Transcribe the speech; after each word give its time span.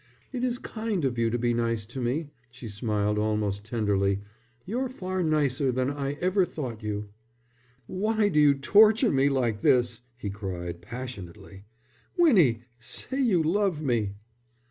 "It 0.33 0.43
is 0.43 0.57
kind 0.57 1.05
of 1.05 1.19
you 1.19 1.29
to 1.29 1.37
be 1.37 1.53
nice 1.53 1.85
to 1.85 2.01
me," 2.01 2.31
she 2.49 2.67
smiled, 2.67 3.19
almost 3.19 3.63
tenderly. 3.63 4.19
"You're 4.65 4.89
far 4.89 5.21
nicer 5.21 5.71
than 5.71 5.91
I 5.91 6.13
ever 6.13 6.43
thought 6.43 6.81
you." 6.81 7.09
"Why 7.85 8.27
do 8.27 8.39
you 8.39 8.55
torture 8.55 9.11
me 9.11 9.29
like 9.29 9.59
this?" 9.59 10.01
he 10.17 10.31
cried, 10.31 10.81
passionately. 10.81 11.65
"Winnie, 12.17 12.63
say 12.79 13.21
you 13.21 13.43
love 13.43 13.79
me." 13.83 14.15